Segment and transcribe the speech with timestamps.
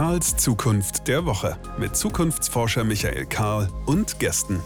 [0.00, 4.58] Karls Zukunft der Woche mit Zukunftsforscher Michael Karl und Gästen.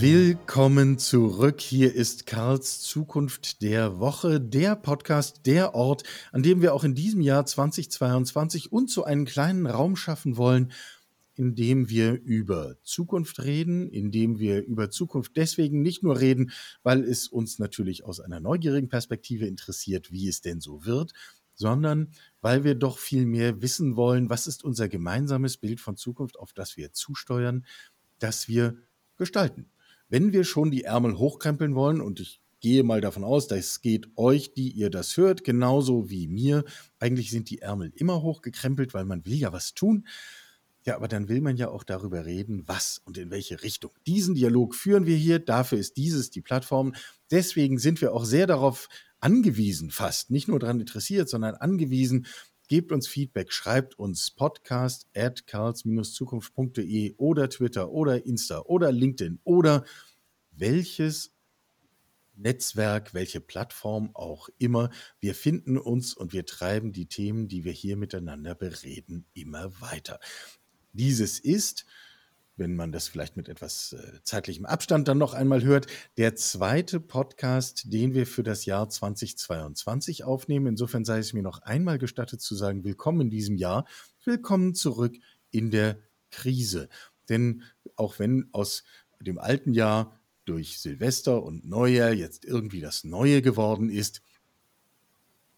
[0.00, 1.60] Willkommen zurück.
[1.60, 6.94] Hier ist Karls Zukunft der Woche, der Podcast, der Ort, an dem wir auch in
[6.94, 10.72] diesem Jahr 2022 uns so einen kleinen Raum schaffen wollen,
[11.34, 16.52] in dem wir über Zukunft reden, in dem wir über Zukunft deswegen nicht nur reden,
[16.82, 21.12] weil es uns natürlich aus einer neugierigen Perspektive interessiert, wie es denn so wird,
[21.56, 26.38] sondern weil wir doch viel mehr wissen wollen, was ist unser gemeinsames Bild von Zukunft,
[26.38, 27.66] auf das wir zusteuern,
[28.20, 28.76] das wir
[29.16, 29.70] gestalten
[30.08, 34.08] wenn wir schon die Ärmel hochkrempeln wollen, und ich gehe mal davon aus, das geht
[34.16, 36.64] euch, die ihr das hört, genauso wie mir.
[36.98, 40.06] Eigentlich sind die Ärmel immer hochgekrempelt, weil man will ja was tun.
[40.84, 43.90] Ja, aber dann will man ja auch darüber reden, was und in welche Richtung.
[44.06, 46.94] Diesen Dialog führen wir hier, dafür ist dieses die Plattform.
[47.30, 48.88] Deswegen sind wir auch sehr darauf
[49.26, 52.26] angewiesen, fast, nicht nur daran interessiert, sondern angewiesen,
[52.68, 59.84] Gebt uns Feedback, schreibt uns podcast at karls-zukunft.de oder Twitter oder Insta oder LinkedIn oder
[60.50, 61.32] welches
[62.34, 64.90] Netzwerk, welche Plattform auch immer.
[65.20, 70.18] Wir finden uns und wir treiben die Themen, die wir hier miteinander bereden, immer weiter.
[70.92, 71.86] Dieses ist
[72.56, 77.00] wenn man das vielleicht mit etwas äh, zeitlichem Abstand dann noch einmal hört, der zweite
[77.00, 80.66] Podcast, den wir für das Jahr 2022 aufnehmen.
[80.66, 83.86] Insofern sei es mir noch einmal gestattet zu sagen, willkommen in diesem Jahr,
[84.24, 85.16] willkommen zurück
[85.50, 85.98] in der
[86.30, 86.88] Krise.
[87.28, 87.62] Denn
[87.94, 88.84] auch wenn aus
[89.20, 94.22] dem alten Jahr durch Silvester und Neujahr jetzt irgendwie das Neue geworden ist,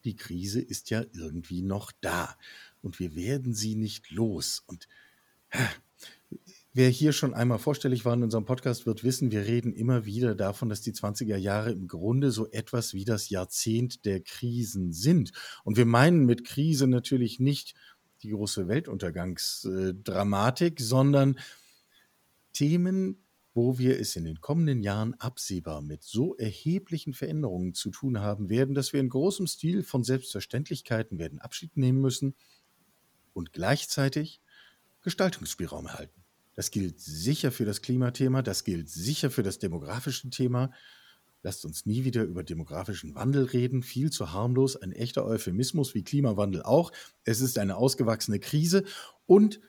[0.04, 2.36] die Krise ist ja irgendwie noch da
[2.82, 4.62] und wir werden sie nicht los.
[4.66, 4.88] Und
[6.74, 10.34] Wer hier schon einmal vorstellig war in unserem Podcast, wird wissen, wir reden immer wieder
[10.34, 15.32] davon, dass die 20er Jahre im Grunde so etwas wie das Jahrzehnt der Krisen sind.
[15.64, 17.74] Und wir meinen mit Krise natürlich nicht
[18.22, 21.38] die große Weltuntergangsdramatik, sondern
[22.52, 28.20] Themen, wo wir es in den kommenden Jahren absehbar mit so erheblichen Veränderungen zu tun
[28.20, 32.34] haben werden, dass wir in großem Stil von Selbstverständlichkeiten werden Abschied nehmen müssen
[33.32, 34.42] und gleichzeitig
[35.00, 36.17] Gestaltungsspielraum erhalten.
[36.58, 40.72] Das gilt sicher für das Klimathema, das gilt sicher für das demografische Thema.
[41.44, 43.84] Lasst uns nie wieder über demografischen Wandel reden.
[43.84, 46.90] Viel zu harmlos, ein echter Euphemismus wie Klimawandel auch.
[47.22, 48.82] Es ist eine ausgewachsene Krise
[49.24, 49.60] und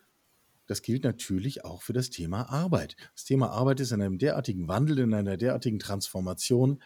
[0.65, 2.95] das gilt natürlich auch für das Thema Arbeit.
[3.13, 6.81] Das Thema Arbeit ist in einem derartigen Wandel, in einer derartigen Transformation.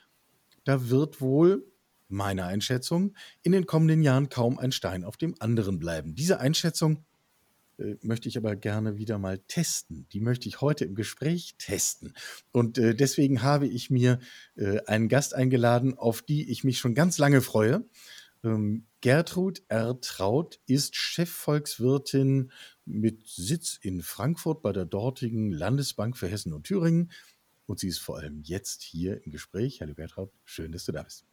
[0.65, 1.65] Da wird wohl,
[2.09, 6.13] meiner Einschätzung, in den kommenden Jahren kaum ein Stein auf dem anderen bleiben.
[6.13, 7.05] Diese Einschätzung
[7.77, 10.07] äh, möchte ich aber gerne wieder mal testen.
[10.11, 12.13] Die möchte ich heute im Gespräch testen.
[12.51, 14.19] Und äh, deswegen habe ich mir
[14.55, 17.85] äh, einen Gast eingeladen, auf die ich mich schon ganz lange freue.
[18.43, 19.99] Ähm, Gertrud R.
[20.01, 22.51] Traut ist Chefvolkswirtin
[22.85, 27.11] mit Sitz in Frankfurt bei der dortigen Landesbank für Hessen und Thüringen.
[27.65, 29.81] Und sie ist vor allem jetzt hier im Gespräch.
[29.81, 31.25] Hallo Gertrud, schön, dass du da bist.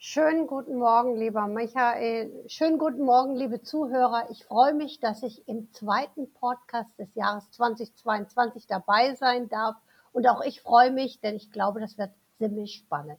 [0.00, 2.30] Schönen guten Morgen, lieber Michael.
[2.46, 4.28] Schönen guten Morgen, liebe Zuhörer.
[4.30, 9.74] Ich freue mich, dass ich im zweiten Podcast des Jahres 2022 dabei sein darf.
[10.12, 13.18] Und auch ich freue mich, denn ich glaube, das wird ziemlich spannend.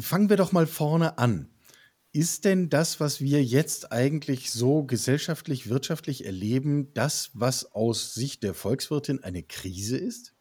[0.00, 1.48] Fangen wir doch mal vorne an.
[2.10, 8.42] Ist denn das, was wir jetzt eigentlich so gesellschaftlich, wirtschaftlich erleben, das, was aus Sicht
[8.42, 10.34] der Volkswirtin eine Krise ist?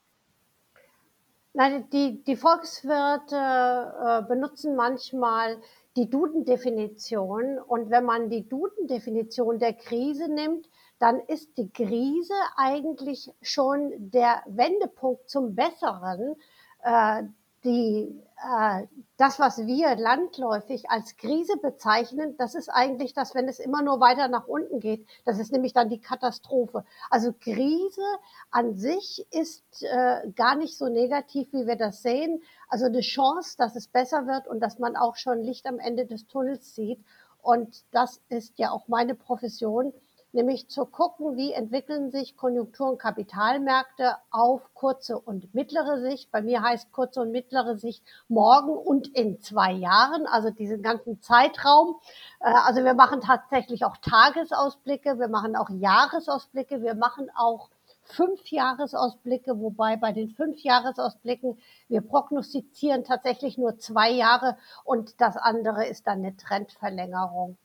[1.54, 5.60] Nein, die, die Volkswirte äh, benutzen manchmal
[5.98, 7.60] die Duden-Definition.
[7.60, 14.44] Und wenn man die Duden-Definition der Krise nimmt, dann ist die Krise eigentlich schon der
[14.46, 16.36] Wendepunkt zum Besseren.
[16.84, 17.24] Äh,
[17.64, 18.88] die, äh,
[19.18, 24.00] das, was wir landläufig als Krise bezeichnen, das ist eigentlich das, wenn es immer nur
[24.00, 25.06] weiter nach unten geht.
[25.26, 26.86] Das ist nämlich dann die Katastrophe.
[27.10, 28.06] Also Krise
[28.50, 32.42] an sich ist äh, gar nicht so negativ, wie wir das sehen.
[32.70, 36.06] Also eine Chance, dass es besser wird und dass man auch schon Licht am Ende
[36.06, 37.04] des Tunnels sieht.
[37.42, 39.94] Und das ist ja auch meine Profession
[40.32, 46.32] nämlich zu gucken, wie entwickeln sich Konjunktur- und Kapitalmärkte auf kurze und mittlere Sicht.
[46.32, 51.22] Bei mir heißt kurze und mittlere Sicht morgen und in zwei Jahren, also diesen ganzen
[51.22, 51.96] Zeitraum.
[52.40, 57.70] Äh, also wir machen tatsächlich auch Tagesausblicke, wir machen auch Jahresausblicke, wir machen auch
[58.04, 65.38] fünf Jahresausblicke, wobei bei den fünf Jahresausblicken wir prognostizieren tatsächlich nur zwei Jahre und das
[65.38, 67.58] andere ist dann eine Trendverlängerung.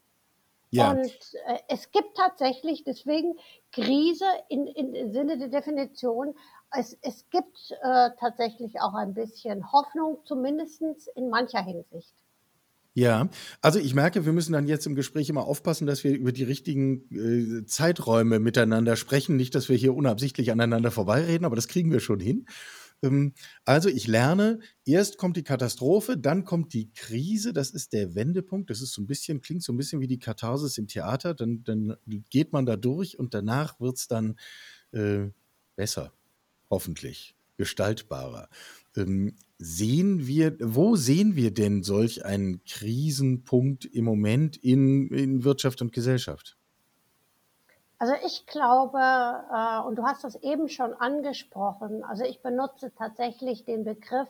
[0.74, 0.90] Ja.
[0.90, 1.06] Und
[1.46, 3.34] äh, es gibt tatsächlich deswegen
[3.72, 6.34] Krise in, in, im Sinne der Definition.
[6.76, 10.82] Es, es gibt äh, tatsächlich auch ein bisschen Hoffnung, zumindest
[11.14, 12.12] in mancher Hinsicht.
[12.96, 13.28] Ja,
[13.60, 16.44] also ich merke, wir müssen dann jetzt im Gespräch immer aufpassen, dass wir über die
[16.44, 19.36] richtigen äh, Zeiträume miteinander sprechen.
[19.36, 22.46] Nicht, dass wir hier unabsichtlich aneinander vorbeireden, aber das kriegen wir schon hin.
[23.04, 23.34] Ähm,
[23.64, 28.70] also ich lerne, erst kommt die Katastrophe, dann kommt die Krise, das ist der Wendepunkt,
[28.70, 31.62] das ist so ein bisschen, klingt so ein bisschen wie die Katharsis im Theater, dann,
[31.64, 31.96] dann
[32.30, 34.36] geht man da durch und danach wird es dann
[34.92, 35.26] äh,
[35.76, 36.12] besser,
[36.70, 38.48] hoffentlich, gestaltbarer.
[38.96, 45.82] Ähm, sehen wir, wo sehen wir denn solch einen Krisenpunkt im Moment in, in Wirtschaft
[45.82, 46.56] und Gesellschaft?
[48.04, 53.64] Also ich glaube, äh, und du hast das eben schon angesprochen, also ich benutze tatsächlich
[53.64, 54.28] den Begriff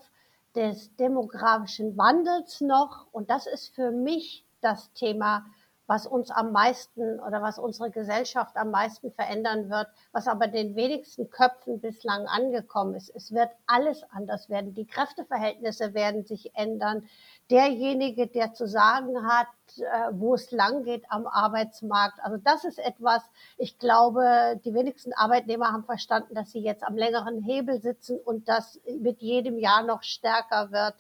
[0.54, 3.08] des demografischen Wandels noch.
[3.10, 5.44] Und das ist für mich das Thema
[5.86, 10.76] was uns am meisten oder was unsere Gesellschaft am meisten verändern wird, was aber den
[10.76, 13.10] wenigsten Köpfen bislang angekommen ist.
[13.14, 14.74] Es wird alles anders werden.
[14.74, 17.06] Die Kräfteverhältnisse werden sich ändern.
[17.50, 22.18] Derjenige, der zu sagen hat, äh, wo es lang geht am Arbeitsmarkt.
[22.22, 23.22] Also das ist etwas,
[23.58, 28.48] ich glaube, die wenigsten Arbeitnehmer haben verstanden, dass sie jetzt am längeren Hebel sitzen und
[28.48, 30.94] das mit jedem Jahr noch stärker wird.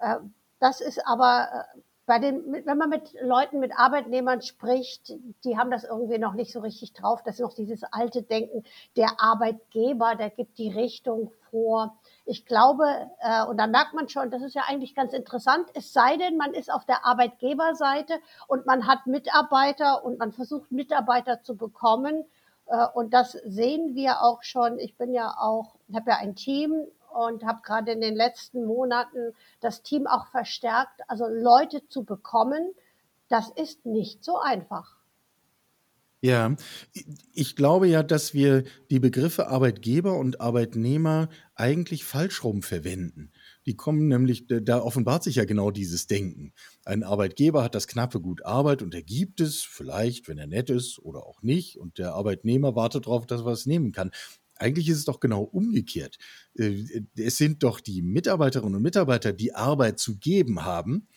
[0.00, 0.16] Äh,
[0.60, 5.12] das ist aber äh, bei den, wenn man mit Leuten, mit Arbeitnehmern spricht,
[5.44, 7.22] die haben das irgendwie noch nicht so richtig drauf.
[7.22, 8.64] Das ist noch dieses alte Denken,
[8.96, 11.98] der Arbeitgeber, der gibt die Richtung vor.
[12.24, 15.92] Ich glaube, äh, und da merkt man schon, das ist ja eigentlich ganz interessant, es
[15.92, 18.14] sei denn, man ist auf der Arbeitgeberseite
[18.46, 22.24] und man hat Mitarbeiter und man versucht Mitarbeiter zu bekommen.
[22.68, 24.78] Äh, und das sehen wir auch schon.
[24.78, 29.34] Ich bin ja auch, habe ja ein Team und habe gerade in den letzten Monaten
[29.60, 31.00] das Team auch verstärkt.
[31.08, 32.72] Also Leute zu bekommen,
[33.28, 34.98] das ist nicht so einfach.
[36.20, 36.56] Ja,
[37.32, 43.30] ich glaube ja, dass wir die Begriffe Arbeitgeber und Arbeitnehmer eigentlich falsch rum verwenden.
[43.66, 46.54] Die kommen nämlich, da offenbart sich ja genau dieses Denken.
[46.84, 50.70] Ein Arbeitgeber hat das knappe Gut Arbeit und er gibt es, vielleicht, wenn er nett
[50.70, 51.78] ist oder auch nicht.
[51.78, 54.10] Und der Arbeitnehmer wartet darauf, dass er was nehmen kann.
[54.58, 56.18] Eigentlich ist es doch genau umgekehrt.
[56.54, 61.08] Äh, es sind doch die Mitarbeiterinnen und Mitarbeiter, die Arbeit zu geben haben.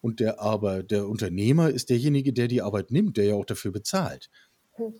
[0.00, 3.72] Und der, aber der Unternehmer ist derjenige, der die Arbeit nimmt, der ja auch dafür
[3.72, 4.30] bezahlt.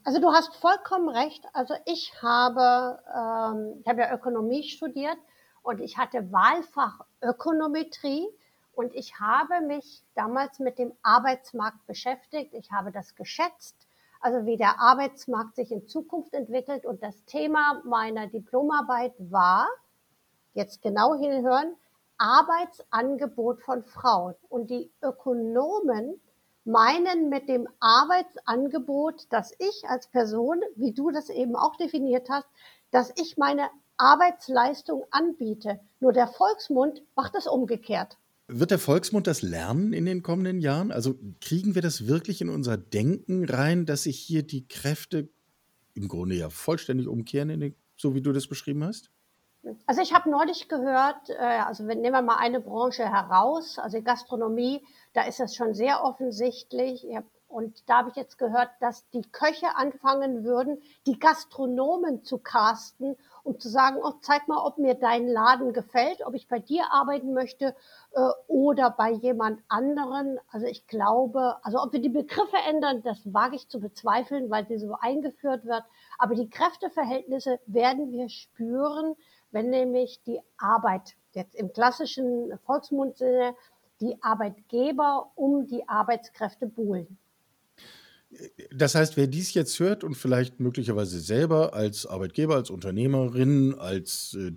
[0.04, 1.44] Also du hast vollkommen recht.
[1.52, 5.18] Also ich habe, ähm, ich habe ja Ökonomie studiert
[5.62, 8.26] und ich hatte Wahlfach Ökonometrie
[8.72, 12.54] und ich habe mich damals mit dem Arbeitsmarkt beschäftigt.
[12.54, 13.83] Ich habe das geschätzt
[14.24, 16.86] also wie der Arbeitsmarkt sich in Zukunft entwickelt.
[16.86, 19.68] Und das Thema meiner Diplomarbeit war,
[20.54, 21.76] jetzt genau hinhören,
[22.16, 24.34] Arbeitsangebot von Frauen.
[24.48, 26.18] Und die Ökonomen
[26.64, 32.48] meinen mit dem Arbeitsangebot, dass ich als Person, wie du das eben auch definiert hast,
[32.92, 33.68] dass ich meine
[33.98, 35.80] Arbeitsleistung anbiete.
[36.00, 38.16] Nur der Volksmund macht es umgekehrt.
[38.46, 40.92] Wird der Volksmund das lernen in den kommenden Jahren?
[40.92, 45.30] Also kriegen wir das wirklich in unser Denken rein, dass sich hier die Kräfte
[45.94, 49.10] im Grunde ja vollständig umkehren, den, so wie du das beschrieben hast?
[49.86, 54.82] Also ich habe neulich gehört, äh, also nehmen wir mal eine Branche heraus, also Gastronomie,
[55.14, 57.06] da ist das schon sehr offensichtlich.
[57.48, 63.16] Und da habe ich jetzt gehört, dass die Köche anfangen würden, die Gastronomen zu casten
[63.44, 66.90] um zu sagen, oh, zeig mal, ob mir dein Laden gefällt, ob ich bei dir
[66.90, 67.76] arbeiten möchte
[68.12, 70.40] äh, oder bei jemand anderen.
[70.50, 74.66] Also ich glaube, also ob wir die Begriffe ändern, das wage ich zu bezweifeln, weil
[74.66, 75.84] sie so eingeführt wird.
[76.18, 79.14] Aber die Kräfteverhältnisse werden wir spüren,
[79.50, 83.54] wenn nämlich die Arbeit jetzt im klassischen Volksmundsinne
[84.00, 87.18] die Arbeitgeber um die Arbeitskräfte buhlen.
[88.70, 94.36] Das heißt, wer dies jetzt hört und vielleicht möglicherweise selber als Arbeitgeber, als Unternehmerin, als
[94.38, 94.52] äh,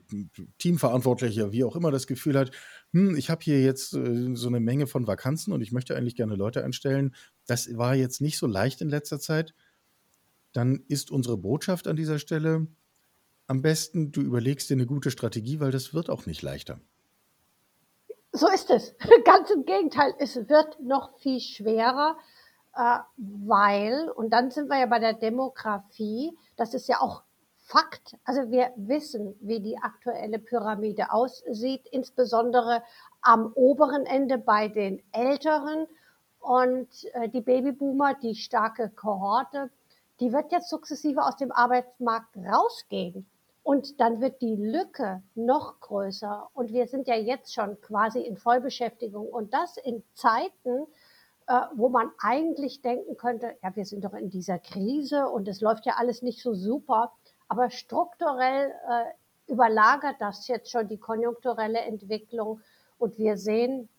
[0.57, 2.51] Teamverantwortlicher, wie auch immer das Gefühl hat,
[2.93, 6.15] hm, ich habe hier jetzt äh, so eine Menge von Vakanzen und ich möchte eigentlich
[6.15, 7.15] gerne Leute einstellen,
[7.45, 9.53] das war jetzt nicht so leicht in letzter Zeit,
[10.53, 12.67] dann ist unsere Botschaft an dieser Stelle
[13.47, 16.79] am besten, du überlegst dir eine gute Strategie, weil das wird auch nicht leichter.
[18.33, 18.93] So ist es.
[19.25, 22.17] Ganz im Gegenteil, es wird noch viel schwerer
[22.77, 27.23] äh, weil, und dann sind wir ja bei der Demografie, das ist ja auch
[27.67, 28.15] Fakt.
[28.23, 32.81] Also wir wissen, wie die aktuelle Pyramide aussieht, insbesondere
[33.21, 35.85] am oberen Ende bei den Älteren.
[36.39, 39.69] Und äh, die Babyboomer, die starke Kohorte,
[40.21, 43.29] die wird jetzt sukzessive aus dem Arbeitsmarkt rausgehen.
[43.63, 46.47] Und dann wird die Lücke noch größer.
[46.53, 49.27] Und wir sind ja jetzt schon quasi in Vollbeschäftigung.
[49.27, 50.87] Und das in Zeiten,
[51.75, 55.85] wo man eigentlich denken könnte, ja, wir sind doch in dieser Krise und es läuft
[55.85, 57.13] ja alles nicht so super.
[57.47, 62.61] Aber strukturell äh, überlagert das jetzt schon die konjunkturelle Entwicklung
[62.97, 63.89] und wir sehen,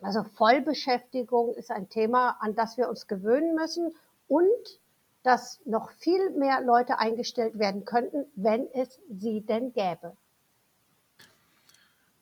[0.00, 3.94] Also Vollbeschäftigung ist ein Thema, an das wir uns gewöhnen müssen
[4.28, 4.80] und
[5.22, 10.16] dass noch viel mehr Leute eingestellt werden könnten, wenn es sie denn gäbe.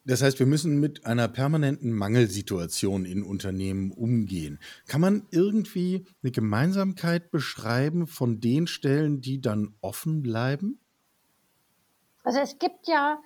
[0.07, 4.61] Das heißt, wir müssen mit einer permanenten Mangelsituation in Unternehmen umgehen.
[4.87, 10.81] Kann man irgendwie eine Gemeinsamkeit beschreiben von den Stellen, die dann offen bleiben?
[12.23, 13.21] Also es gibt ja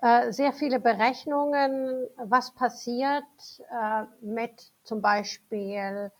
[0.00, 3.24] äh, sehr viele Berechnungen, was passiert
[3.70, 6.10] äh, mit zum Beispiel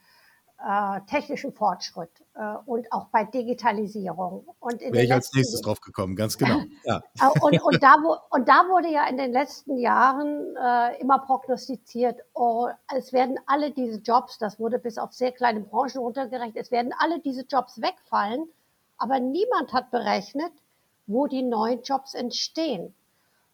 [0.64, 4.47] äh, technischen Fortschritt äh, und auch bei Digitalisierung.
[4.61, 6.61] Und Wäre ich als nächstes drauf gekommen, ganz genau.
[6.85, 7.02] Ja.
[7.21, 7.97] Äh, und, und, da,
[8.31, 13.71] und da wurde ja in den letzten Jahren äh, immer prognostiziert, oh, es werden alle
[13.71, 17.81] diese Jobs, das wurde bis auf sehr kleine Branchen runtergerechnet, es werden alle diese Jobs
[17.81, 18.49] wegfallen,
[18.99, 20.52] aber niemand hat berechnet,
[21.07, 22.95] wo die neuen Jobs entstehen.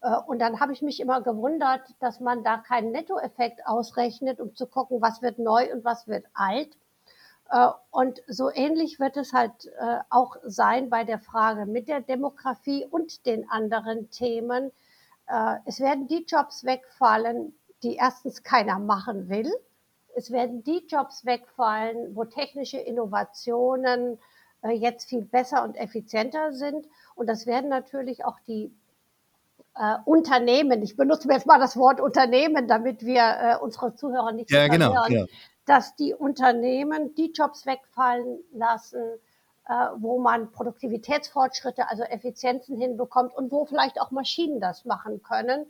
[0.02, 4.54] Äh, und dann habe ich mich immer gewundert, dass man da keinen Nettoeffekt ausrechnet, um
[4.54, 6.76] zu gucken, was wird neu und was wird alt.
[7.50, 12.00] Äh, und so ähnlich wird es halt äh, auch sein bei der Frage mit der
[12.00, 14.70] Demografie und den anderen Themen.
[15.26, 19.50] Äh, es werden die Jobs wegfallen, die erstens keiner machen will.
[20.14, 24.18] Es werden die Jobs wegfallen, wo technische Innovationen
[24.68, 26.84] jetzt viel besser und effizienter sind.
[27.14, 28.74] Und das werden natürlich auch die
[29.76, 34.50] äh, Unternehmen, ich benutze jetzt mal das Wort Unternehmen, damit wir äh, unsere Zuhörer nicht
[34.50, 35.24] ja, genau, ja
[35.68, 39.02] dass die Unternehmen die Jobs wegfallen lassen,
[39.68, 45.66] äh, wo man Produktivitätsfortschritte, also Effizienzen hinbekommt und wo vielleicht auch Maschinen das machen können.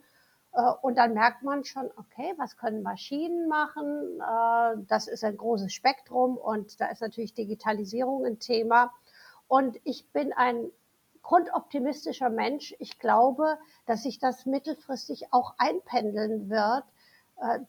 [0.53, 4.21] Äh, und dann merkt man schon, okay, was können Maschinen machen?
[4.21, 8.93] Äh, das ist ein großes Spektrum und da ist natürlich Digitalisierung ein Thema.
[9.49, 10.71] Und ich bin ein
[11.23, 12.73] grundoptimistischer Mensch.
[12.79, 16.85] Ich glaube, dass sich das mittelfristig auch einpendeln wird,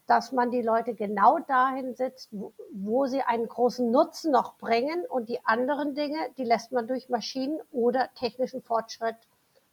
[0.08, 2.30] dass man die Leute genau dahin setzt,
[2.72, 7.10] wo, sie einen großen Nutzen noch bringen und die anderen Dinge, die lässt man durch
[7.10, 9.16] Maschinen oder technischen Fortschritt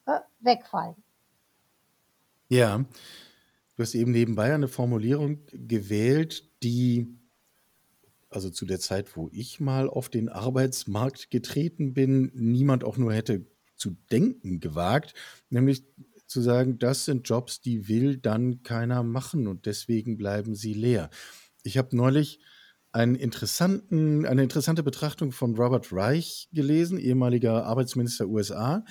[0.06, 0.96] äh, wegfallen.
[2.48, 7.18] Ja, du hast eben nebenbei eine Formulierung gewählt, die
[8.28, 13.14] also zu der Zeit, wo ich mal auf den Arbeitsmarkt getreten bin, niemand auch nur
[13.14, 15.14] hätte zu denken gewagt,
[15.48, 15.84] nämlich
[16.26, 21.10] zu sagen, das sind Jobs, die will dann keiner machen und deswegen bleiben sie leer.
[21.62, 22.40] Ich habe neulich
[22.92, 28.84] einen interessanten, eine interessante Betrachtung von Robert Reich gelesen, ehemaliger Arbeitsminister USA,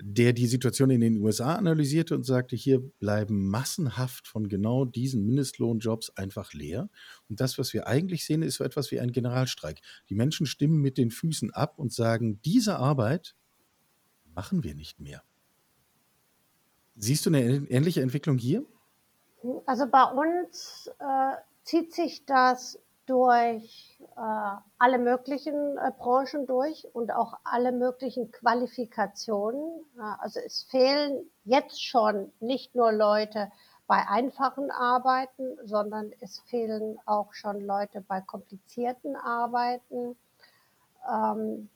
[0.00, 5.24] der die Situation in den USA analysierte und sagte, hier bleiben massenhaft von genau diesen
[5.24, 6.90] Mindestlohnjobs einfach leer.
[7.28, 9.80] Und das, was wir eigentlich sehen, ist so etwas wie ein Generalstreik.
[10.08, 13.36] Die Menschen stimmen mit den Füßen ab und sagen, diese Arbeit
[14.34, 15.22] machen wir nicht mehr.
[16.96, 18.64] Siehst du eine ähnliche Entwicklung hier?
[19.66, 27.12] Also bei uns äh, zieht sich das durch äh, alle möglichen äh, Branchen durch und
[27.12, 29.84] auch alle möglichen Qualifikationen.
[30.20, 33.50] also es fehlen jetzt schon nicht nur Leute
[33.86, 40.16] bei einfachen Arbeiten, sondern es fehlen auch schon Leute bei komplizierten Arbeiten.
[41.10, 41.68] Ähm,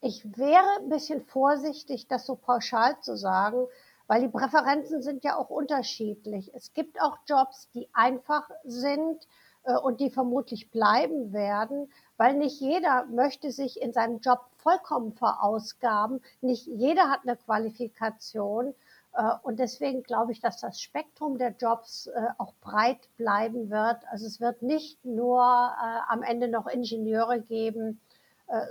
[0.00, 3.66] ich wäre ein bisschen vorsichtig, das so pauschal zu sagen,
[4.06, 6.52] weil die Präferenzen sind ja auch unterschiedlich.
[6.54, 9.26] Es gibt auch Jobs, die einfach sind
[9.64, 15.12] äh, und die vermutlich bleiben werden, weil nicht jeder möchte sich in seinem Job vollkommen
[15.12, 16.22] verausgaben.
[16.40, 18.74] Nicht jeder hat eine Qualifikation.
[19.14, 23.98] Äh, und deswegen glaube ich, dass das Spektrum der Jobs äh, auch breit bleiben wird.
[24.10, 28.00] Also es wird nicht nur am Ende noch Ingenieure geben,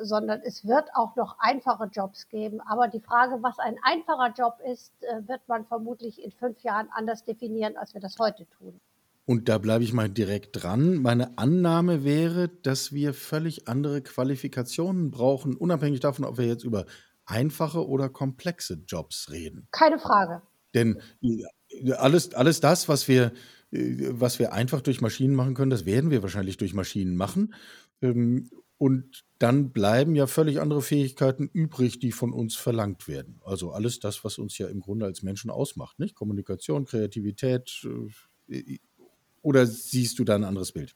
[0.01, 2.61] sondern es wird auch noch einfache Jobs geben.
[2.61, 6.87] Aber die Frage, was ein einfacher Job ist, äh, wird man vermutlich in fünf Jahren
[6.91, 8.79] anders definieren, als wir das heute tun.
[9.25, 11.01] Und da bleibe ich mal direkt dran.
[11.01, 16.85] Meine Annahme wäre, dass wir völlig andere Qualifikationen brauchen, unabhängig davon, ob wir jetzt über
[17.25, 19.67] einfache oder komplexe Jobs reden.
[19.71, 20.41] Keine Frage.
[20.75, 23.33] Denn äh, alles, alles das, was wir,
[23.71, 27.53] was wir einfach durch Maschinen machen können, das werden wir wahrscheinlich durch Maschinen machen.
[28.77, 33.41] Und dann bleiben ja völlig andere Fähigkeiten übrig, die von uns verlangt werden.
[33.45, 36.15] Also alles das, was uns ja im Grunde als Menschen ausmacht, nicht?
[36.15, 37.87] Kommunikation, Kreativität.
[38.49, 38.79] Äh,
[39.41, 40.95] oder siehst du da ein anderes Bild?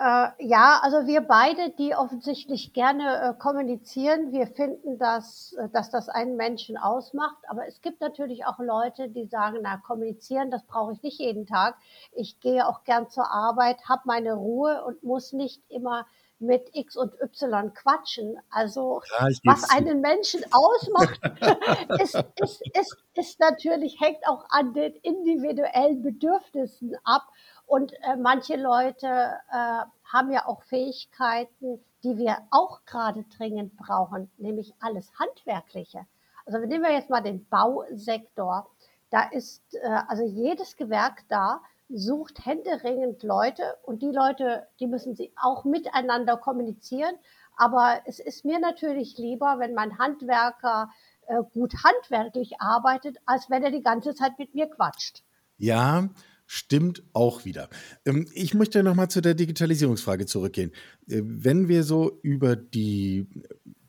[0.00, 5.90] Äh, ja, also wir beide, die offensichtlich gerne äh, kommunizieren, wir finden, dass, äh, dass
[5.90, 7.36] das einen Menschen ausmacht.
[7.48, 11.44] Aber es gibt natürlich auch Leute, die sagen, na, kommunizieren, das brauche ich nicht jeden
[11.44, 11.76] Tag.
[12.12, 16.06] Ich gehe auch gern zur Arbeit, habe meine Ruhe und muss nicht immer
[16.40, 18.38] mit X und Y quatschen.
[18.50, 21.20] Also ja, was einen Menschen ausmacht,
[22.02, 27.26] ist, ist, ist, ist natürlich, hängt auch an den individuellen Bedürfnissen ab.
[27.66, 34.30] Und äh, manche Leute äh, haben ja auch Fähigkeiten, die wir auch gerade dringend brauchen,
[34.38, 36.06] nämlich alles Handwerkliche.
[36.46, 38.68] Also nehmen wir jetzt mal den Bausektor.
[39.10, 41.60] Da ist äh, also jedes Gewerk da,
[41.92, 47.14] sucht händeringend Leute und die Leute, die müssen sie auch miteinander kommunizieren.
[47.56, 50.90] Aber es ist mir natürlich lieber, wenn mein Handwerker
[51.26, 55.22] äh, gut handwerklich arbeitet, als wenn er die ganze Zeit mit mir quatscht.
[55.58, 56.08] Ja,
[56.52, 57.68] Stimmt auch wieder.
[58.04, 60.72] Ähm, ich möchte nochmal zu der Digitalisierungsfrage zurückgehen.
[61.08, 63.28] Äh, wenn wir so über die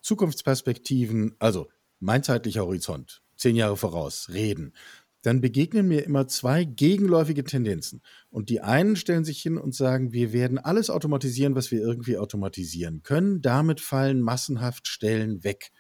[0.02, 4.74] Zukunftsperspektiven, also mein zeitlicher Horizont, zehn Jahre voraus, reden,
[5.22, 8.02] dann begegnen mir immer zwei gegenläufige Tendenzen.
[8.30, 12.18] Und die einen stellen sich hin und sagen, wir werden alles automatisieren, was wir irgendwie
[12.18, 13.42] automatisieren können.
[13.42, 15.72] Damit fallen massenhaft Stellen weg,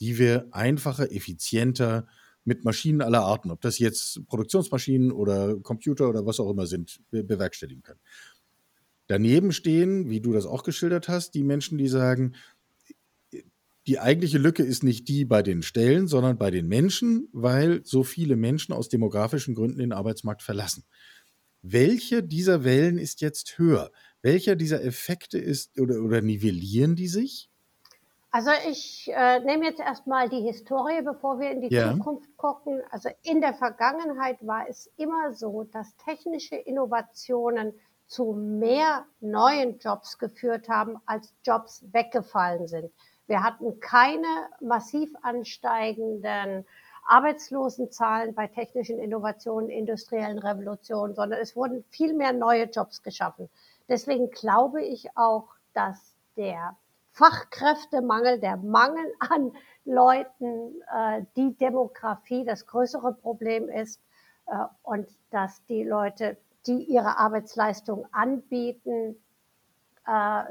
[0.00, 2.06] die wir einfacher, effizienter,
[2.48, 6.98] mit Maschinen aller Arten, ob das jetzt Produktionsmaschinen oder Computer oder was auch immer sind,
[7.10, 8.00] be bewerkstelligen können.
[9.06, 12.34] Daneben stehen, wie du das auch geschildert hast, die Menschen, die sagen,
[13.88, 18.04] die eigentliche Lücke ist nicht die bei den Stellen, sondern bei den Menschen, weil so
[18.04, 20.84] viele Menschen aus demografischen Gründen den Arbeitsmarkt verlassen.
[21.62, 23.90] Welche dieser Wellen ist jetzt höher?
[24.20, 27.50] Welcher dieser Effekte ist oder, oder nivellieren die sich?
[28.30, 31.92] Also ich äh, nehme jetzt erstmal die Historie, bevor wir in die ja.
[31.92, 32.82] Zukunft gucken.
[32.90, 37.72] Also in der Vergangenheit war es immer so, dass technische Innovationen
[38.06, 42.92] zu mehr neuen Jobs geführt haben, als Jobs weggefallen sind.
[43.28, 46.64] Wir hatten keine massiv ansteigenden
[47.06, 53.48] Arbeitslosenzahlen bei technischen Innovationen, industriellen Revolutionen, sondern es wurden viel mehr neue Jobs geschaffen.
[53.88, 56.76] Deswegen glaube ich auch, dass der
[57.12, 59.52] Fachkräftemangel, der Mangel an
[59.84, 64.00] Leuten, äh, die Demografie das größere Problem ist
[64.46, 69.16] äh, und dass die Leute, die ihre Arbeitsleistung anbieten,
[70.06, 70.44] äh,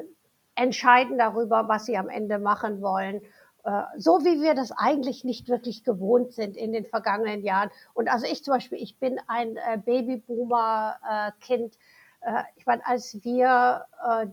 [0.58, 3.22] entscheiden darüber, was sie am Ende machen wollen.
[3.68, 7.70] Äh, so wie wir das eigentlich nicht wirklich gewohnt sind in den vergangenen Jahren.
[7.94, 11.78] Und also ich zum Beispiel, ich bin ein äh, Babyboomer-Kind
[12.22, 13.86] äh, ich meine, als wir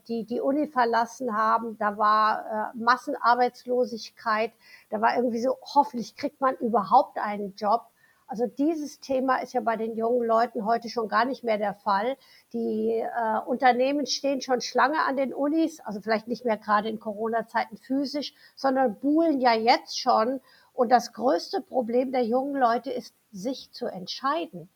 [0.08, 4.52] die, die Uni verlassen haben, da war Massenarbeitslosigkeit,
[4.90, 7.86] da war irgendwie so, hoffentlich kriegt man überhaupt einen Job.
[8.26, 11.74] Also dieses Thema ist ja bei den jungen Leuten heute schon gar nicht mehr der
[11.74, 12.16] Fall.
[12.52, 17.00] Die äh, Unternehmen stehen schon Schlange an den Unis, also vielleicht nicht mehr gerade in
[17.00, 20.40] Corona-Zeiten physisch, sondern buhlen ja jetzt schon.
[20.72, 24.68] Und das größte Problem der jungen Leute ist, sich zu entscheiden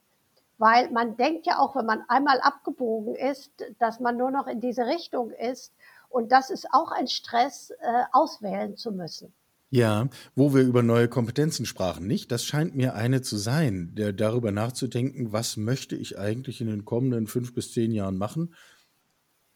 [0.58, 4.60] weil man denkt ja auch, wenn man einmal abgebogen ist, dass man nur noch in
[4.60, 5.72] diese Richtung ist.
[6.10, 9.32] Und das ist auch ein Stress, äh, auswählen zu müssen.
[9.70, 12.32] Ja, wo wir über neue Kompetenzen sprachen, nicht?
[12.32, 16.86] Das scheint mir eine zu sein, der darüber nachzudenken, was möchte ich eigentlich in den
[16.86, 18.54] kommenden fünf bis zehn Jahren machen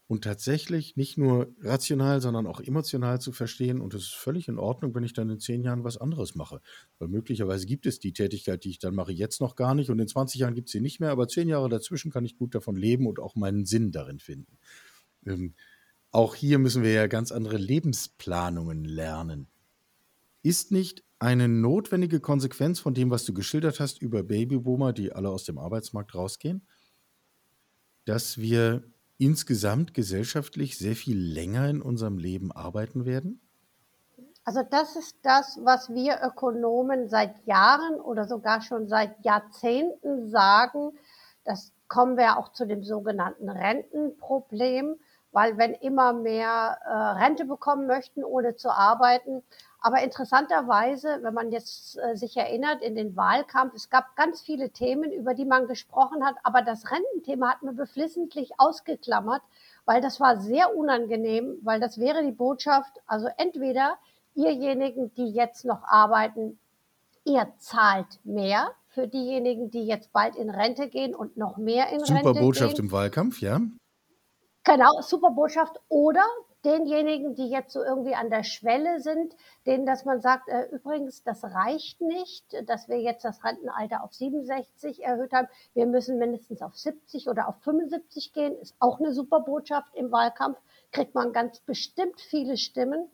[0.07, 3.81] und tatsächlich nicht nur rational, sondern auch emotional zu verstehen.
[3.81, 6.61] Und es ist völlig in Ordnung, wenn ich dann in zehn Jahren was anderes mache.
[6.99, 9.89] Weil möglicherweise gibt es die Tätigkeit, die ich dann mache, jetzt noch gar nicht.
[9.89, 11.09] Und in 20 Jahren gibt es sie nicht mehr.
[11.09, 14.59] Aber zehn Jahre dazwischen kann ich gut davon leben und auch meinen Sinn darin finden.
[15.25, 15.55] Ähm,
[16.11, 19.47] auch hier müssen wir ja ganz andere Lebensplanungen lernen.
[20.43, 25.29] Ist nicht eine notwendige Konsequenz von dem, was du geschildert hast über Babyboomer, die alle
[25.29, 26.67] aus dem Arbeitsmarkt rausgehen,
[28.05, 28.83] dass wir
[29.17, 33.39] insgesamt gesellschaftlich sehr viel länger in unserem Leben arbeiten werden?
[34.43, 40.91] Also das ist das, was wir Ökonomen seit Jahren oder sogar schon seit Jahrzehnten sagen.
[41.45, 44.95] Das kommen wir auch zu dem sogenannten Rentenproblem,
[45.31, 49.43] weil wenn immer mehr äh, Rente bekommen möchten, ohne zu arbeiten,
[49.83, 54.69] aber interessanterweise, wenn man jetzt äh, sich erinnert in den Wahlkampf, es gab ganz viele
[54.69, 59.41] Themen, über die man gesprochen hat, aber das Rententhema hat man beflissentlich ausgeklammert,
[59.83, 63.97] weil das war sehr unangenehm, weil das wäre die Botschaft, also entweder
[64.35, 66.57] ihrjenigen, die jetzt noch arbeiten,
[67.25, 71.99] ihr zahlt mehr für diejenigen, die jetzt bald in Rente gehen und noch mehr in
[71.99, 72.33] Super Rente gehen.
[72.35, 73.59] Super Botschaft im Wahlkampf, ja.
[74.63, 75.81] Genau, super Botschaft.
[75.89, 76.23] Oder
[76.65, 81.23] denjenigen, die jetzt so irgendwie an der Schwelle sind, denen, dass man sagt, äh, übrigens,
[81.23, 85.47] das reicht nicht, dass wir jetzt das Rentenalter auf 67 erhöht haben.
[85.73, 88.57] Wir müssen mindestens auf 70 oder auf 75 gehen.
[88.59, 90.57] Ist auch eine super Botschaft im Wahlkampf.
[90.91, 93.09] Kriegt man ganz bestimmt viele Stimmen.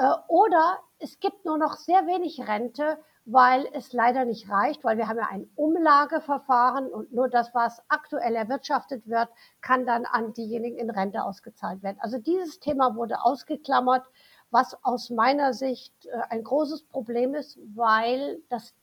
[0.00, 2.98] Äh, oder es gibt nur noch sehr wenig Rente
[3.32, 7.82] weil es leider nicht reicht, weil wir haben ja ein Umlageverfahren und nur das, was
[7.88, 9.28] aktuell erwirtschaftet wird,
[9.60, 11.98] kann dann an diejenigen in Rente ausgezahlt werden.
[12.00, 14.04] Also dieses Thema wurde ausgeklammert,
[14.50, 18.74] was aus meiner Sicht äh, ein großes Problem ist, weil das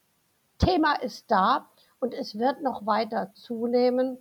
[0.60, 1.68] Thema ist da
[2.00, 4.18] und es wird noch weiter zunehmen.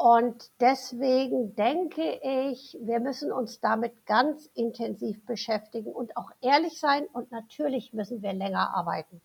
[0.00, 7.08] Und deswegen denke ich, wir müssen uns damit ganz intensiv beschäftigen und auch ehrlich sein.
[7.12, 9.20] Und natürlich müssen wir länger arbeiten.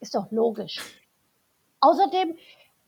[0.00, 1.00] Ist doch logisch.
[1.80, 2.36] Außerdem,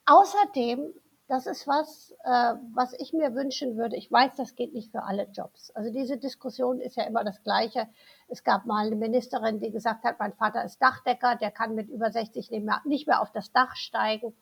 [0.04, 0.92] außerdem,
[1.28, 3.96] das ist was, äh, was ich mir wünschen würde.
[3.96, 5.70] Ich weiß, das geht nicht für alle Jobs.
[5.70, 7.88] Also diese Diskussion ist ja immer das Gleiche.
[8.28, 11.88] Es gab mal eine Ministerin, die gesagt hat, mein Vater ist Dachdecker, der kann mit
[11.88, 14.34] über 60 nicht mehr, nicht mehr auf das Dach steigen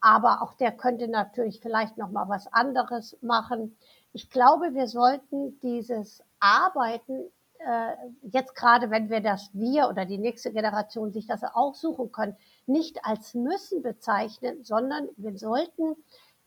[0.00, 3.76] aber auch der könnte natürlich vielleicht noch mal was anderes machen.
[4.12, 10.18] Ich glaube, wir sollten dieses Arbeiten äh, jetzt gerade, wenn wir das wir oder die
[10.18, 15.96] nächste Generation sich das auch suchen können, nicht als müssen bezeichnen, sondern wir sollten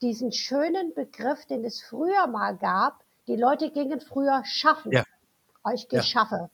[0.02, 4.92] diesen schönen Begriff, den es früher mal gab, die Leute gingen früher schaffen.
[4.92, 5.04] Ja.
[5.74, 6.04] Ich gehe ja.
[6.04, 6.50] schaffe.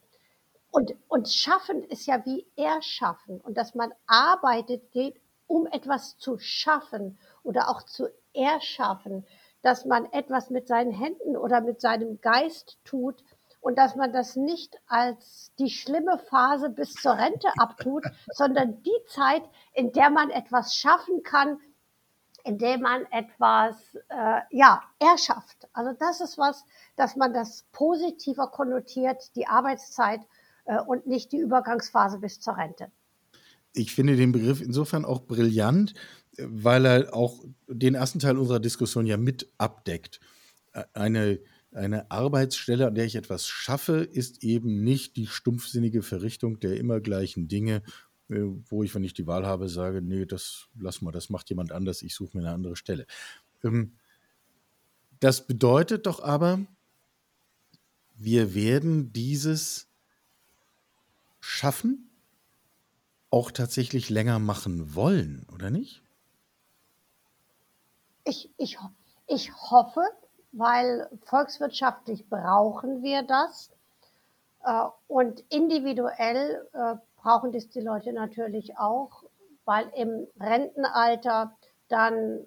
[0.69, 3.39] Und, und schaffen ist ja wie erschaffen.
[3.41, 5.15] Und dass man arbeitet, geht
[5.47, 9.25] um etwas zu schaffen oder auch zu erschaffen,
[9.61, 13.23] dass man etwas mit seinen Händen oder mit seinem Geist tut
[13.59, 19.03] und dass man das nicht als die schlimme Phase bis zur Rente abtut, sondern die
[19.07, 21.59] Zeit, in der man etwas schaffen kann,
[22.43, 23.75] in der man etwas
[24.07, 25.67] äh, ja erschafft.
[25.73, 26.63] Also das ist was,
[26.95, 30.21] dass man das positiver konnotiert, die Arbeitszeit
[30.65, 32.89] äh, und nicht die Übergangsphase bis zur Rente
[33.77, 35.93] ich finde den Begriff insofern auch brillant,
[36.37, 40.19] weil er auch den ersten Teil unserer Diskussion ja mit abdeckt.
[40.93, 41.39] Eine,
[41.71, 46.99] eine Arbeitsstelle, an der ich etwas schaffe, ist eben nicht die stumpfsinnige Verrichtung der immer
[46.99, 47.83] gleichen Dinge,
[48.29, 51.49] äh, wo ich, wenn ich die Wahl habe, sage, nee, das lass mal, das macht
[51.49, 53.07] jemand anders, ich suche mir eine andere Stelle.
[53.63, 53.93] Ähm,
[55.19, 56.65] das bedeutet doch aber,
[58.15, 59.87] wir werden dieses
[61.39, 62.06] schaffen,
[63.29, 66.01] auch tatsächlich länger machen wollen, oder nicht?
[68.23, 68.77] Ich, ich,
[69.27, 70.01] ich hoffe,
[70.51, 73.71] weil volkswirtschaftlich brauchen wir das.
[74.63, 79.23] Äh, und individuell äh, brauchen das die Leute natürlich auch,
[79.65, 81.55] weil im Rentenalter
[81.89, 82.45] dann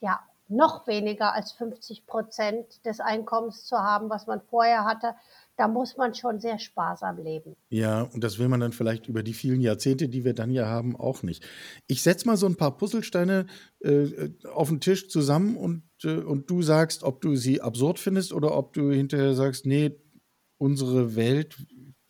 [0.00, 5.14] ja noch weniger als 50 Prozent des Einkommens zu haben, was man vorher hatte,
[5.62, 7.54] da muss man schon sehr sparsam leben.
[7.68, 10.66] Ja, und das will man dann vielleicht über die vielen Jahrzehnte, die wir dann ja
[10.66, 11.46] haben, auch nicht.
[11.86, 13.46] Ich setze mal so ein paar Puzzlesteine
[13.78, 18.32] äh, auf den Tisch zusammen und, äh, und du sagst, ob du sie absurd findest
[18.32, 19.92] oder ob du hinterher sagst, nee,
[20.58, 21.56] unsere Welt,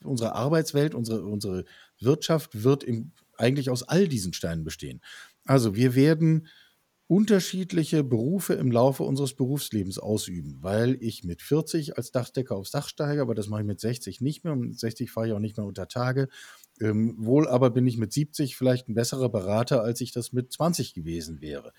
[0.03, 1.67] unsere Arbeitswelt, unsere, unsere
[2.01, 5.03] Wirtschaft wird im, eigentlich aus all diesen Steinen bestehen.
[5.45, 6.49] Also wir werden
[7.12, 12.88] unterschiedliche Berufe im Laufe unseres Berufslebens ausüben, weil ich mit 40 als Dachdecker aufs Dach
[12.88, 14.55] steige, aber das mache ich mit 60 nicht mehr.
[14.55, 16.29] Und mit 60 fahre ich auch nicht mehr unter Tage.
[16.81, 20.55] Ähm, wohl aber bin ich mit 70 vielleicht ein besserer Berater, als ich das mit
[20.55, 21.75] 20 gewesen wäre.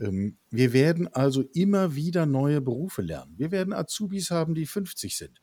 [0.00, 3.34] Ähm, wir werden also immer wieder neue Berufe lernen.
[3.36, 5.40] Wir werden Azubis haben, die 50 sind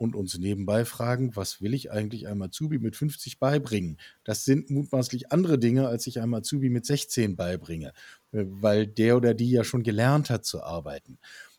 [0.00, 3.98] und uns nebenbei fragen, was will ich eigentlich einem Azubi mit 50 beibringen?
[4.24, 7.92] Das sind mutmaßlich andere Dinge, als ich einem Azubi mit 16 beibringe,
[8.32, 11.18] äh, weil der oder die ja schon gelernt hat zu arbeiten.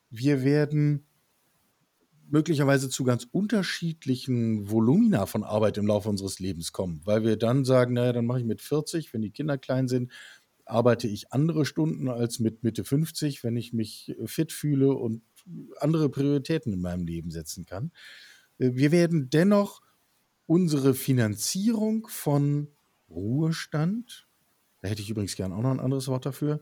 [0.09, 1.05] Wir werden
[2.31, 7.63] möglicherweise zu ganz unterschiedlichen Volumina von Arbeit im Laufe unseres Lebens kommen, weil wir dann
[7.63, 10.11] sagen, naja, dann mache ich mit 40, wenn die Kinder klein sind,
[10.65, 15.21] arbeite ich andere Stunden als mit Mitte 50, wenn ich mich fit fühle und
[15.79, 17.91] andere Prioritäten in meinem Leben setzen kann.
[18.61, 19.81] Äh, wir werden dennoch
[20.45, 22.69] unsere Finanzierung von
[23.09, 24.27] Ruhestand,
[24.81, 26.61] da hätte ich übrigens gern auch noch ein anderes Wort dafür,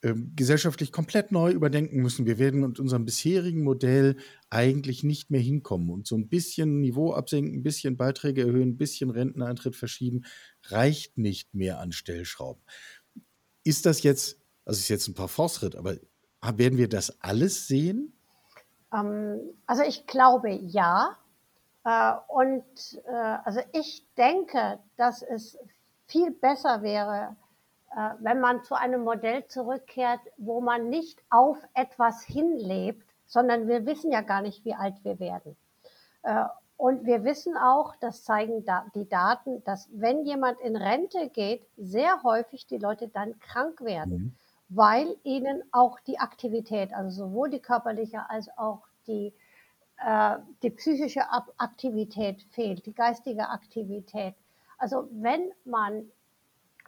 [0.00, 2.24] ähm, gesellschaftlich komplett neu überdenken müssen.
[2.24, 4.16] Wir werden mit unserem bisherigen Modell
[4.48, 8.76] eigentlich nicht mehr hinkommen und so ein bisschen Niveau absenken, ein bisschen Beiträge erhöhen, ein
[8.76, 10.24] bisschen Renteneintritt verschieben,
[10.66, 12.62] reicht nicht mehr an Stellschrauben.
[13.64, 15.96] Ist das jetzt, also ist jetzt ein paar Fortschritt, aber
[16.40, 18.12] werden wir das alles sehen?
[18.94, 21.18] Ähm, also ich glaube ja.
[21.88, 22.64] Äh, und
[23.06, 25.58] äh, also ich denke, dass es
[26.06, 27.36] viel besser wäre,
[27.96, 33.86] äh, wenn man zu einem Modell zurückkehrt, wo man nicht auf etwas hinlebt, sondern wir
[33.86, 35.56] wissen ja gar nicht, wie alt wir werden.
[36.76, 42.22] Und wir wissen auch, das zeigen die Daten, dass wenn jemand in Rente geht, sehr
[42.22, 44.34] häufig die Leute dann krank werden, mhm.
[44.68, 49.32] weil ihnen auch die Aktivität, also sowohl die körperliche als auch die äh,
[50.62, 51.22] die psychische
[51.56, 54.34] Aktivität fehlt, die geistige Aktivität.
[54.78, 56.10] Also wenn man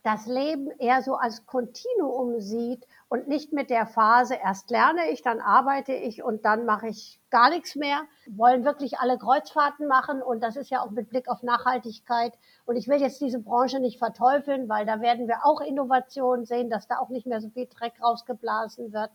[0.02, 5.22] das Leben eher so als Kontinuum sieht und nicht mit der Phase, erst lerne ich,
[5.22, 10.22] dann arbeite ich und dann mache ich gar nichts mehr, wollen wirklich alle Kreuzfahrten machen
[10.22, 12.32] und das ist ja auch mit Blick auf Nachhaltigkeit.
[12.64, 16.70] Und ich will jetzt diese Branche nicht verteufeln, weil da werden wir auch Innovationen sehen,
[16.70, 19.10] dass da auch nicht mehr so viel Dreck rausgeblasen wird.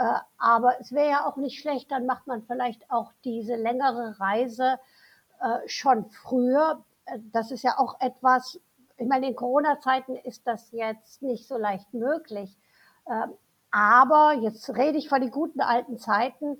[0.00, 4.18] Äh, aber es wäre ja auch nicht schlecht, dann macht man vielleicht auch diese längere
[4.18, 4.78] Reise
[5.40, 6.82] äh, schon früher.
[7.04, 8.58] Äh, das ist ja auch etwas,
[8.96, 12.56] ich meine, in Corona-Zeiten ist das jetzt nicht so leicht möglich.
[13.06, 13.34] Ähm,
[13.70, 16.58] aber jetzt rede ich von den guten alten Zeiten.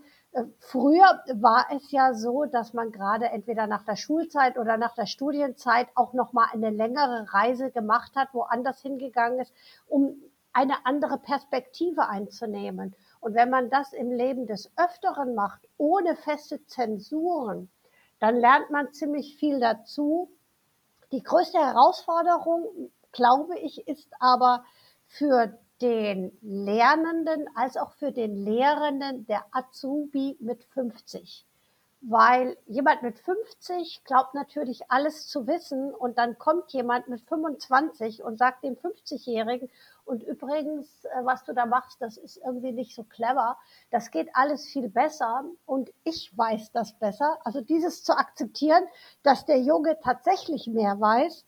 [0.61, 5.07] Früher war es ja so, dass man gerade entweder nach der Schulzeit oder nach der
[5.07, 9.53] Studienzeit auch noch mal eine längere Reise gemacht hat, woanders hingegangen ist,
[9.89, 10.23] um
[10.53, 12.95] eine andere Perspektive einzunehmen.
[13.21, 17.71] Und wenn man das im Leben des Öfteren macht, ohne feste Zensuren,
[18.19, 20.31] dann lernt man ziemlich viel dazu.
[21.13, 24.65] Die größte Herausforderung, glaube ich, ist aber
[25.07, 31.47] für den Lernenden als auch für den Lehrenden der Azubi mit 50
[32.01, 38.23] weil jemand mit 50 glaubt natürlich alles zu wissen und dann kommt jemand mit 25
[38.23, 39.71] und sagt dem 50-Jährigen,
[40.11, 43.57] und übrigens, äh, was du da machst, das ist irgendwie nicht so clever,
[43.93, 47.39] das geht alles viel besser und ich weiß das besser.
[47.45, 48.83] Also dieses zu akzeptieren,
[49.23, 51.47] dass der Junge tatsächlich mehr weiß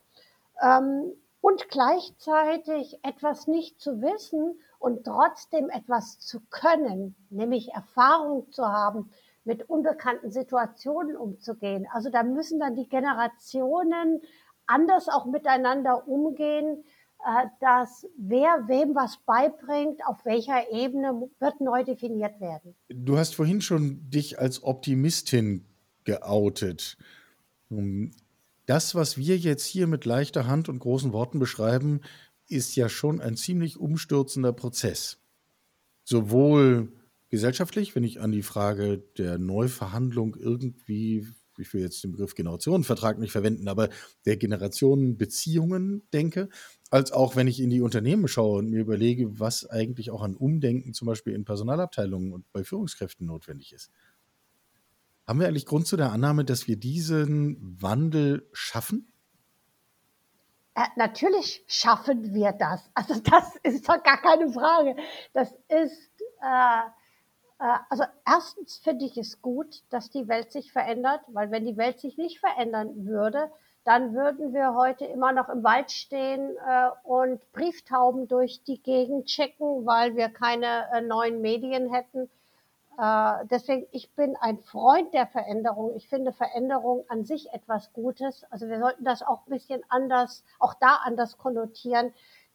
[0.62, 8.64] ähm, und gleichzeitig etwas nicht zu wissen und trotzdem etwas zu können, nämlich Erfahrung zu
[8.64, 9.10] haben,
[9.42, 11.88] mit unbekannten Situationen umzugehen.
[11.92, 14.22] Also da müssen dann die Generationen
[14.68, 16.84] anders auch miteinander umgehen,
[17.60, 22.74] dass wer wem was beibringt, auf welcher Ebene wird neu definiert werden.
[22.88, 25.64] Du hast vorhin schon dich als Optimistin
[26.04, 26.96] geoutet.
[28.66, 32.00] Das, was wir jetzt hier mit leichter Hand und großen Worten beschreiben,
[32.48, 35.18] ist ja schon ein ziemlich umstürzender Prozess.
[36.04, 36.92] Sowohl
[37.28, 43.18] gesellschaftlich, wenn ich an die Frage der Neuverhandlung irgendwie, ich will jetzt den Begriff Generationenvertrag
[43.18, 43.88] nicht verwenden, aber
[44.26, 46.48] der Generationenbeziehungen denke,
[46.92, 50.36] als auch wenn ich in die Unternehmen schaue und mir überlege, was eigentlich auch an
[50.36, 53.90] Umdenken zum Beispiel in Personalabteilungen und bei Führungskräften notwendig ist.
[55.26, 59.10] Haben wir eigentlich Grund zu der Annahme, dass wir diesen Wandel schaffen?
[60.74, 62.90] Äh, natürlich schaffen wir das.
[62.92, 64.94] Also das ist doch gar keine Frage.
[65.32, 66.10] Das ist
[66.42, 66.82] äh,
[67.62, 71.76] äh, also erstens finde ich es gut, dass die Welt sich verändert, weil wenn die
[71.76, 73.50] Welt sich nicht verändern würde,
[73.84, 79.26] dann würden wir heute immer noch im Wald stehen äh, und Brieftauben durch die Gegend
[79.26, 82.30] checken, weil wir keine äh, neuen Medien hätten.
[82.98, 85.96] Äh, deswegen, ich bin ein Freund der Veränderung.
[85.96, 88.44] Ich finde Veränderung an sich etwas Gutes.
[88.50, 92.12] Also wir sollten das auch ein bisschen anders, auch da anders konnotieren,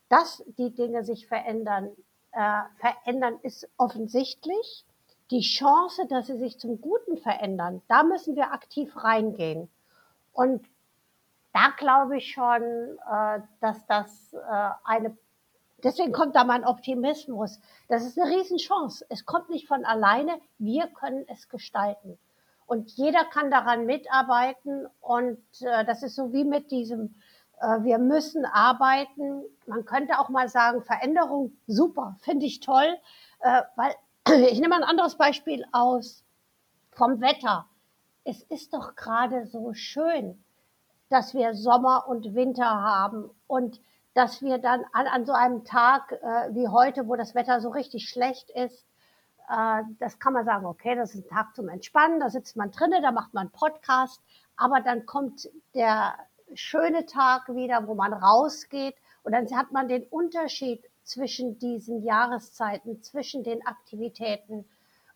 [0.10, 1.90] dass die Dinge sich verändern.
[2.32, 4.86] Äh, verändern ist offensichtlich
[5.32, 9.70] die Chance, dass sie sich zum Guten verändern, da müssen wir aktiv reingehen.
[10.32, 10.66] Und
[11.58, 15.18] da glaube ich schon, äh, dass das äh, eine,
[15.84, 17.60] deswegen kommt da mein Optimismus.
[17.90, 19.04] Das ist eine Riesenchance.
[19.10, 20.40] Es kommt nicht von alleine.
[20.60, 22.20] Wir können es gestalten.
[22.68, 24.86] Und jeder kann daran mitarbeiten.
[25.02, 27.16] Und äh, das ist so wie mit diesem,
[27.60, 29.42] äh, wir müssen arbeiten.
[29.66, 33.00] Man könnte auch mal sagen, Veränderung, super, finde ich toll,
[33.40, 33.96] äh, weil
[34.52, 36.24] ich nehme ein anderes Beispiel aus
[36.92, 37.66] vom Wetter.
[38.26, 40.44] Es ist doch gerade so schön,
[41.10, 43.80] dass wir Sommer und Winter haben und
[44.14, 47.70] dass wir dann an, an so einem Tag äh, wie heute, wo das Wetter so
[47.70, 48.86] richtig schlecht ist,
[49.50, 52.72] äh, das kann man sagen, okay, das ist ein Tag zum Entspannen, da sitzt man
[52.72, 54.22] drinnen, da macht man Podcast,
[54.56, 56.16] aber dann kommt der
[56.54, 63.02] schöne Tag wieder, wo man rausgeht und dann hat man den Unterschied zwischen diesen Jahreszeiten,
[63.02, 64.66] zwischen den Aktivitäten.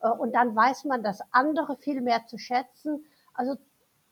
[0.02, 3.06] Äh, und dann weiß man das andere viel mehr zu schätzen.
[3.34, 3.58] Also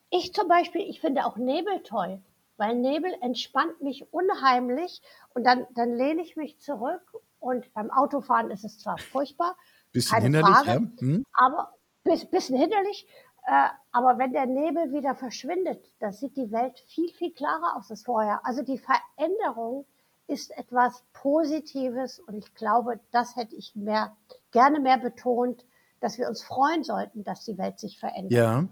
[0.09, 2.21] ich zum Beispiel, ich finde auch Nebel toll,
[2.57, 5.01] weil Nebel entspannt mich unheimlich
[5.33, 7.01] und dann, dann lehne ich mich zurück
[7.39, 9.55] und beim Autofahren ist es zwar furchtbar,
[9.91, 11.01] bisschen hinderlich, Frage, ja.
[11.01, 11.25] hm.
[11.33, 13.07] aber bis, bisschen hinderlich,
[13.45, 17.89] äh, aber wenn der Nebel wieder verschwindet, dann sieht die Welt viel, viel klarer aus
[17.89, 18.41] als vorher.
[18.43, 19.85] Also die Veränderung
[20.27, 24.15] ist etwas Positives und ich glaube, das hätte ich mehr,
[24.51, 25.65] gerne mehr betont,
[26.01, 28.31] dass wir uns freuen sollten, dass die Welt sich verändert.
[28.31, 28.67] Ja.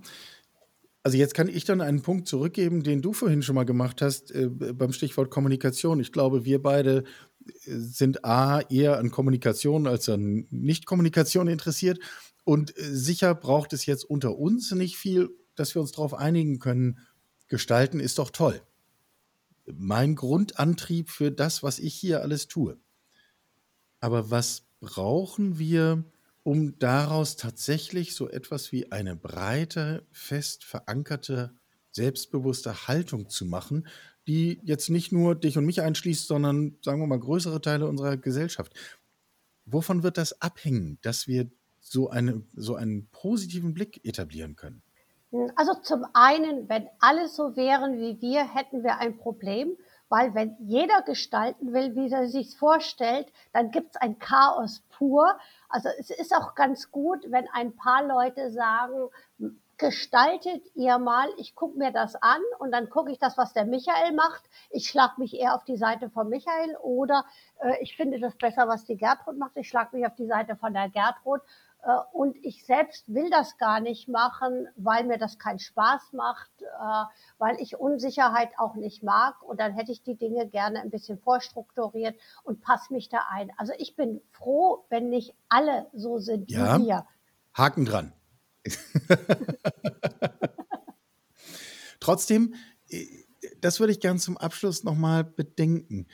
[1.03, 4.31] Also jetzt kann ich dann einen Punkt zurückgeben, den du vorhin schon mal gemacht hast
[4.31, 5.99] äh, beim Stichwort Kommunikation.
[5.99, 7.03] Ich glaube, wir beide
[7.45, 11.99] äh, sind A eher an Kommunikation als an Nicht-Kommunikation interessiert.
[12.43, 16.59] Und äh, sicher braucht es jetzt unter uns nicht viel, dass wir uns darauf einigen
[16.59, 16.99] können.
[17.47, 18.61] Gestalten ist doch toll
[19.75, 22.77] mein Grundantrieb für das, was ich hier alles tue.
[23.99, 26.05] Aber was brauchen wir,
[26.47, 31.53] um daraus tatsächlich so etwas wie eine breite, fest verankerte,
[31.91, 33.85] selbstbewusste Haltung zu machen,
[34.27, 38.15] die jetzt nicht nur dich und mich einschließt, sondern sagen wir mal größere Teile unserer
[38.15, 38.73] Gesellschaft.
[39.65, 44.81] wovon wird das abhängen, dass wir so, eine, so einen positiven Blick etablieren können?
[45.57, 49.75] Also zum einen, wenn alle so wären wie wir, hätten wir ein Problem,
[50.09, 55.37] weil wenn jeder gestalten will, wie er sich vorstellt, dann gibt es ein Chaos pur.
[55.69, 59.09] Also es ist auch ganz gut, wenn ein paar Leute sagen,
[59.77, 63.65] gestaltet ihr mal, ich gucke mir das an und dann gucke ich das, was der
[63.65, 64.43] Michael macht.
[64.69, 67.25] Ich schlage mich eher auf die Seite von Michael oder
[67.59, 69.55] äh, ich finde das besser, was die Gertrud macht.
[69.55, 71.41] Ich schlage mich auf die Seite von der Gertrud
[72.11, 77.05] und ich selbst will das gar nicht machen, weil mir das keinen Spaß macht, äh,
[77.37, 79.41] weil ich Unsicherheit auch nicht mag.
[79.41, 83.51] Und dann hätte ich die Dinge gerne ein bisschen vorstrukturiert und passe mich da ein.
[83.57, 87.07] Also ich bin froh, wenn nicht alle so sind ja, wie wir.
[87.53, 88.13] Haken dran.
[92.01, 92.53] Trotzdem,
[92.89, 93.05] äh,
[93.61, 96.07] das würde ich gern zum Abschluss nochmal bedenken.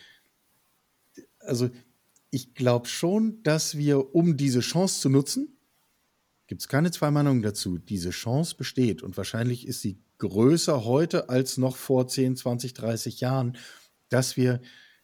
[1.39, 1.71] Also
[2.29, 5.57] ich glaube schon, dass wir, um diese Chance zu nutzen,
[6.47, 11.29] gibt es keine zwei Meinungen dazu, diese Chance besteht und wahrscheinlich ist sie größer heute
[11.29, 13.57] als noch vor 10, 20, 30 Jahren,
[14.09, 14.61] dass wir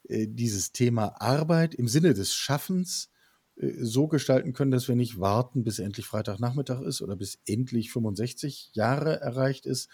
[0.08, 3.10] äh, dieses Thema Arbeit im Sinne des Schaffens
[3.58, 7.92] äh, so gestalten können, dass wir nicht warten, bis endlich Freitagnachmittag ist oder bis endlich
[7.92, 9.90] 65 Jahre erreicht ist,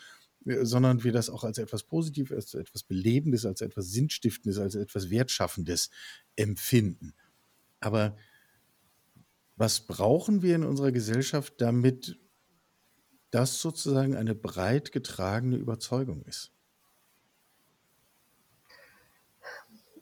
[0.45, 4.75] äh, sondern wir das auch als etwas Positives, als etwas Belebendes, als etwas Sinnstiftendes, als
[4.75, 5.89] etwas Wertschaffendes
[6.36, 7.13] empfinden.
[7.79, 8.15] Aber
[9.56, 12.20] was brauchen wir in unserer Gesellschaft, damit
[13.32, 16.52] das sozusagen eine breit getragene Überzeugung ist?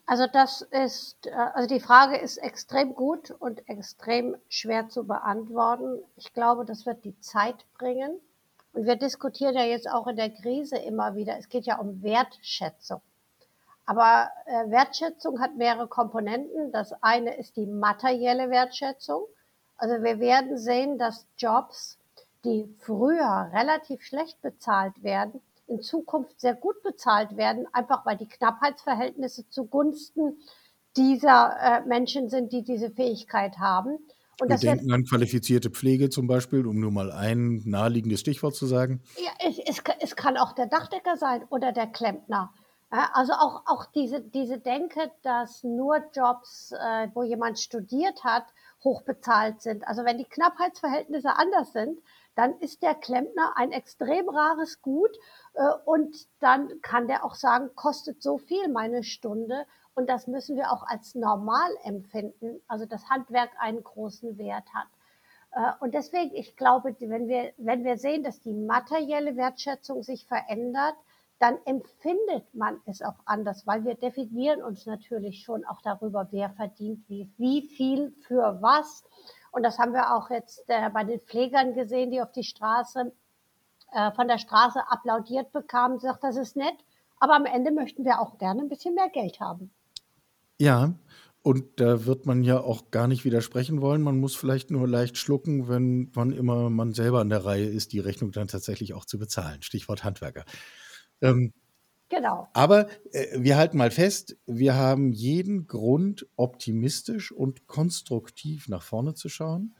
[0.05, 6.03] Also das ist, äh, also die Frage ist extrem gut und extrem schwer zu beantworten.
[6.17, 8.19] Ich glaube, das wird die Zeit bringen.
[8.73, 11.37] Und wir diskutieren ja jetzt auch in der Krise immer wieder.
[11.37, 13.01] Es geht ja um Wertschätzung.
[13.85, 16.71] Aber äh, Wertschätzung hat mehrere Komponenten.
[16.71, 19.25] Das eine ist die materielle Wertschätzung.
[19.83, 21.97] Also wir werden sehen, dass Jobs,
[22.45, 28.29] die früher relativ schlecht bezahlt werden, in Zukunft sehr gut bezahlt werden, einfach weil die
[28.29, 30.37] Knappheitsverhältnisse zugunsten
[30.95, 33.97] dieser äh, Menschen sind, die diese Fähigkeit haben.
[34.39, 38.65] Und Wir denken an qualifizierte Pflege zum Beispiel, um nur mal ein naheliegendes Stichwort zu
[38.67, 39.01] sagen.
[39.17, 42.53] Ja, es, es, es kann auch der Dachdecker sein oder der Klempner.
[42.89, 48.45] Also auch, auch diese, diese Denke, dass nur Jobs, äh, wo jemand studiert hat,
[48.83, 49.87] hochbezahlt sind.
[49.87, 51.99] Also wenn die Knappheitsverhältnisse anders sind,
[52.35, 55.15] dann ist der Klempner ein extrem rares Gut
[55.53, 60.55] äh, und dann kann der auch sagen, kostet so viel meine Stunde und das müssen
[60.55, 64.87] wir auch als normal empfinden, also das Handwerk einen großen Wert hat.
[65.51, 70.25] Äh, und deswegen, ich glaube, wenn wir, wenn wir sehen, dass die materielle Wertschätzung sich
[70.25, 70.95] verändert,
[71.43, 76.49] dann empfindet man es auch anders, weil wir definieren uns natürlich schon auch darüber, wer
[76.51, 79.03] verdient wie, wie viel für was.
[79.51, 83.11] Und das haben wir auch jetzt äh, bei den Pflegern gesehen, die auf die Straße,
[83.91, 86.77] äh, von der Straße applaudiert bekamen, sagt, das ist nett,
[87.19, 89.69] aber am Ende möchten wir auch gerne ein bisschen mehr Geld haben.
[90.57, 90.93] Ja,
[91.41, 94.01] und da wird man ja auch gar nicht widersprechen wollen.
[94.01, 97.91] Man muss vielleicht nur leicht schlucken, wenn wann immer man selber an der Reihe ist,
[97.91, 99.61] die Rechnung dann tatsächlich auch zu bezahlen.
[99.61, 100.45] Stichwort Handwerker.
[101.23, 101.53] Ähm,
[102.09, 102.47] genau.
[102.53, 109.15] Aber äh, wir halten mal fest, wir haben jeden Grund, optimistisch und konstruktiv nach vorne
[109.15, 109.75] zu schauen.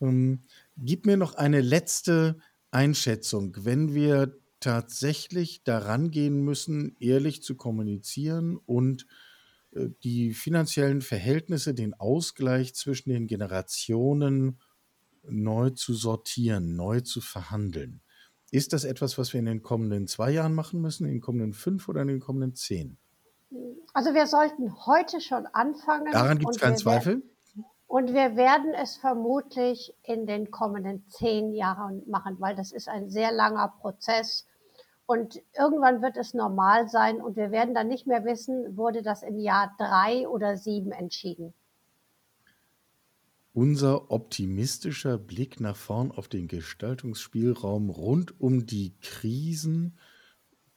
[0.00, 0.44] Ähm,
[0.76, 2.38] gib mir noch eine letzte
[2.70, 3.56] Einschätzung.
[3.60, 9.06] Wenn wir tatsächlich daran gehen müssen, ehrlich zu kommunizieren und
[9.72, 14.58] äh, die finanziellen Verhältnisse, den Ausgleich zwischen den Generationen
[15.28, 18.00] neu zu sortieren, neu zu verhandeln.
[18.54, 21.54] Ist das etwas, was wir in den kommenden zwei Jahren machen müssen, in den kommenden
[21.54, 22.98] fünf oder in den kommenden zehn?
[23.92, 26.12] Also wir sollten heute schon anfangen.
[26.12, 27.24] Daran gibt es keinen Zweifel.
[27.88, 33.10] Und wir werden es vermutlich in den kommenden zehn Jahren machen, weil das ist ein
[33.10, 34.46] sehr langer Prozess.
[35.04, 39.24] Und irgendwann wird es normal sein und wir werden dann nicht mehr wissen, wurde das
[39.24, 41.54] im Jahr drei oder sieben entschieden
[43.54, 49.96] unser optimistischer Blick nach vorn auf den Gestaltungsspielraum rund um die Krisen,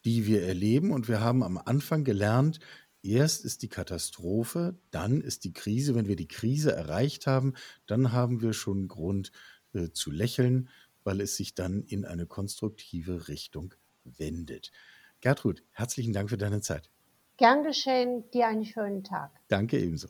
[0.06, 0.92] die wir erleben.
[0.92, 2.60] Und wir haben am Anfang gelernt,
[3.02, 5.96] erst ist die Katastrophe, dann ist die Krise.
[5.96, 7.56] Wenn wir die Krise erreicht haben,
[7.88, 9.32] dann haben wir schon Grund
[9.74, 10.70] äh, zu lächeln,
[11.04, 13.74] weil es sich dann in eine konstruktive Richtung
[14.04, 14.72] wendet.
[15.20, 16.92] Gertrud, herzlichen Dank für deine Zeit.
[17.38, 19.32] Gern geschehen, dir einen schönen Tag.
[19.48, 20.10] Danke ebenso.